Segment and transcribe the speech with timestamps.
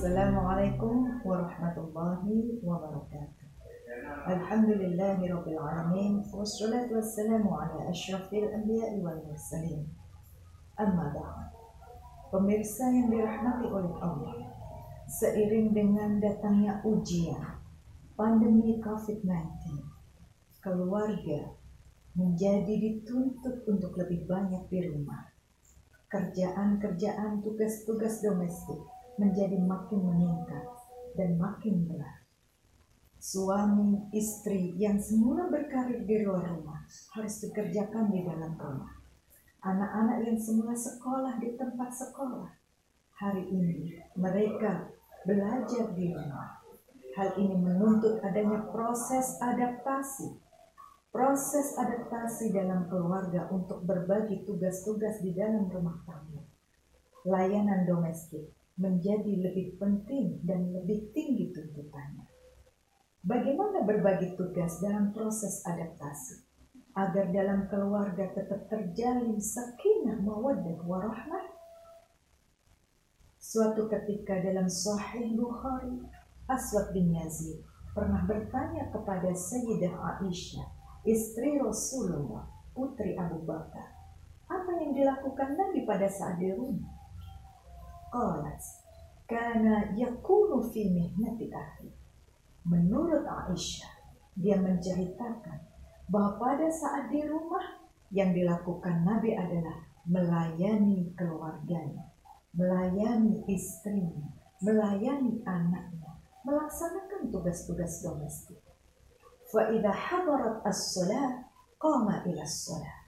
[0.00, 3.44] Assalamualaikum warahmatullahi wabarakatuh.
[4.32, 9.84] Alhamdulillahi alamin wassalatu wassalamu ala asyrafil anbiya'i wal mursalin.
[10.80, 11.52] Amma ba'd.
[12.32, 14.40] Pemirsa yang dirahmati oleh Allah,
[15.04, 17.60] seiring dengan datangnya ujian
[18.16, 19.84] pandemi COVID-19,
[20.64, 21.60] keluarga
[22.16, 25.28] menjadi dituntut untuk lebih banyak di rumah.
[26.08, 28.80] Kerjaan-kerjaan tugas-tugas domestik
[29.20, 30.64] menjadi makin meningkat
[31.12, 32.24] dan makin berat.
[33.20, 36.80] Suami, istri yang semula berkarir di luar rumah
[37.12, 38.96] harus dikerjakan di dalam rumah.
[39.60, 42.48] Anak-anak yang semula sekolah di tempat sekolah,
[43.20, 44.88] hari ini mereka
[45.28, 46.64] belajar di rumah.
[47.12, 50.40] Hal ini menuntut adanya proses adaptasi.
[51.12, 56.40] Proses adaptasi dalam keluarga untuk berbagi tugas-tugas di dalam rumah tangga.
[57.28, 58.48] Layanan domestik,
[58.80, 62.24] menjadi lebih penting dan lebih tinggi tuntutannya.
[63.20, 66.48] Bagaimana berbagi tugas dalam proses adaptasi
[66.96, 71.52] agar dalam keluarga tetap terjalin sakinah mawaddah warahmah?
[73.36, 76.00] Suatu ketika dalam Sahih Bukhari,
[76.48, 77.60] Aswad bin Yazid
[77.92, 80.68] pernah bertanya kepada Sayyidah Aisyah,
[81.04, 83.96] istri Rasulullah, putri Abu Bakar,
[84.48, 86.99] apa yang dilakukan Nabi pada saat di rumah?
[89.30, 91.88] Karena yakunu fi mihnati akhi.
[92.66, 93.94] Menurut Aisyah,
[94.34, 95.58] dia menceritakan
[96.10, 102.10] bahwa pada saat di rumah yang dilakukan Nabi adalah melayani keluarganya,
[102.52, 104.26] melayani istrinya,
[104.60, 108.58] melayani anaknya, melaksanakan tugas-tugas domestik.
[109.50, 111.46] Hadarat as-salat
[111.78, 112.99] qama ila as-salat.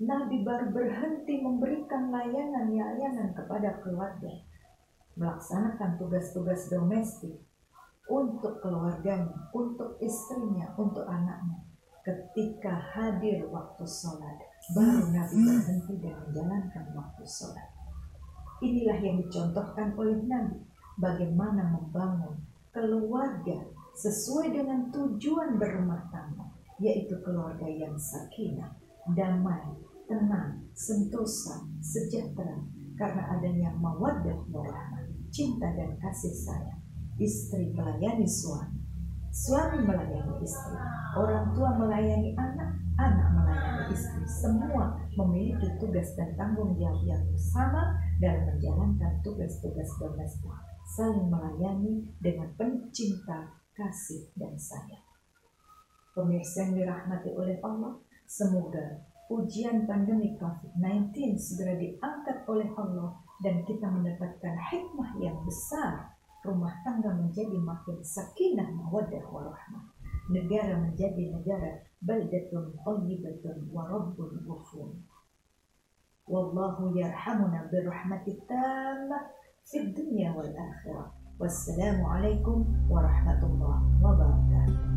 [0.00, 4.32] Nabi baru berhenti memberikan layanan-layanan kepada keluarga,
[5.12, 7.36] melaksanakan tugas-tugas domestik
[8.08, 11.68] untuk keluarganya, untuk istrinya, untuk anaknya.
[12.00, 14.40] Ketika hadir waktu sholat,
[14.72, 17.68] baru Nabi berhenti dan menjalankan waktu sholat.
[18.64, 20.64] Inilah yang dicontohkan oleh Nabi,
[20.96, 22.40] bagaimana membangun
[22.72, 23.68] keluarga
[24.00, 26.48] sesuai dengan tujuan berumah tangga,
[26.80, 28.80] yaitu keluarga yang sakinah,
[29.12, 29.89] damai,
[30.80, 32.56] sentosa, sejahtera
[32.96, 36.80] karena adanya mawaddah warahmah, cinta dan kasih sayang.
[37.20, 38.80] Istri melayani suami,
[39.28, 40.80] suami melayani istri,
[41.20, 44.24] orang tua melayani anak, anak melayani istri.
[44.24, 50.56] Semua memiliki tugas dan tanggung jawab yang sama dalam menjalankan tugas-tugas domestik,
[50.96, 55.04] saling melayani dengan pencinta, kasih, dan sayang.
[56.16, 63.86] Pemirsa yang dirahmati oleh Allah, semoga ujian pandemi COVID-19 segera diangkat oleh Allah dan kita
[63.86, 66.18] mendapatkan hikmah yang besar.
[66.40, 69.92] Rumah tangga menjadi makin sakinah mawaddah warahmah.
[70.32, 74.88] Negara menjadi negara baldatun thayyibatun wa rabbun ghafur.
[76.26, 79.30] Wallahu yarhamuna birahmati tammah
[79.68, 81.12] fid dunya wal akhirah.
[81.36, 84.89] Wassalamualaikum warahmatullahi wabarakatuh.